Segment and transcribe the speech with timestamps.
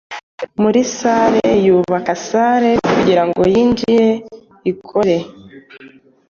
[0.61, 4.09] Muri salle yubaka salle kugirango yinjire
[4.71, 5.17] ikore